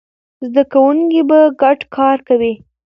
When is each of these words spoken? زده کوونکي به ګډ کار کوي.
زده 0.47 0.63
کوونکي 0.73 1.21
به 1.29 1.39
ګډ 1.61 1.79
کار 1.95 2.17
کوي. 2.27 2.53